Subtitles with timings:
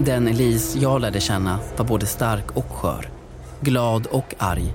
[0.00, 3.10] Den Elise jag lärde känna var både stark och skör.
[3.60, 4.74] Glad och arg.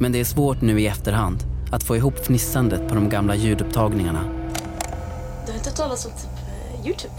[0.00, 1.38] Men det är svårt nu i efterhand
[1.72, 4.24] att få ihop fnissandet på de gamla ljudupptagningarna.
[5.46, 6.30] Du har inte hört talas om typ
[6.80, 7.14] eh, Youtube?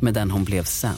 [0.00, 0.96] Med den hon blev sen.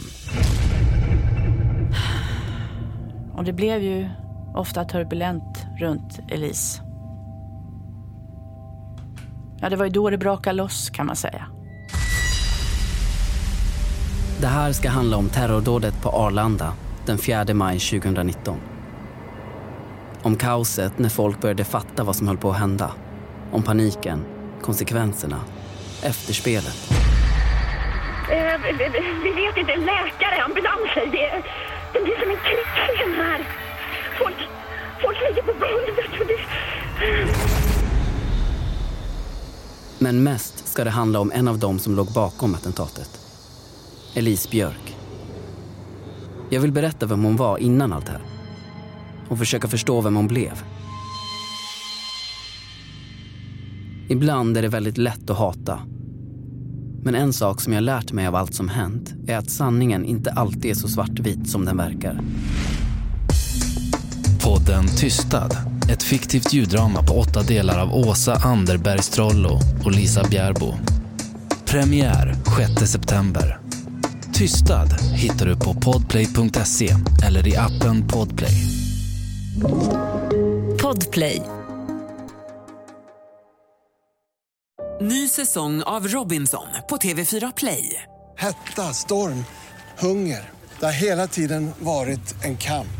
[3.35, 4.09] Och det blev ju
[4.55, 6.90] ofta turbulent runt Elise.
[9.63, 11.47] Ja, det var ju då det brakade loss kan man säga.
[14.41, 16.73] Det här ska handla om terrordådet på Arlanda
[17.07, 18.57] den 4 maj 2019.
[20.23, 22.91] Om kaoset när folk började fatta vad som höll på att hända.
[23.53, 24.25] Om paniken,
[24.63, 25.41] konsekvenserna,
[26.03, 26.93] efterspelet.
[28.31, 28.61] Eh,
[29.23, 31.07] vi, vet inte, läkare, ambulanser.
[31.13, 31.43] Det,
[31.93, 32.97] det blir som en krigsscen
[40.03, 43.21] Men mest ska det handla om en av dem som låg bakom attentatet.
[44.15, 44.97] Elise Björk.
[46.51, 48.23] Jag vill berätta vem hon var innan allt det här.
[49.29, 50.63] Och försöka förstå vem hon blev.
[54.09, 55.79] Ibland är det väldigt lätt att hata.
[57.03, 60.31] Men en sak som jag lärt mig av allt som hänt är att sanningen inte
[60.31, 62.21] alltid är så svartvit som den verkar.
[64.45, 65.80] Podden Tystad.
[65.91, 70.75] Ett fiktivt ljuddrama på åtta delar av Åsa Anderberg Strollo och Lisa Bjärbo.
[71.67, 72.35] Premiär
[72.79, 73.59] 6 september.
[74.33, 76.89] Tystad hittar du på podplay.se
[77.27, 78.69] eller i appen Podplay.
[80.83, 81.43] Podplay.
[85.01, 88.03] Ny säsong av Robinson på TV4 Play.
[88.39, 89.45] Hetta, storm,
[89.99, 90.51] hunger.
[90.81, 93.00] Det har hela tiden varit en kamp.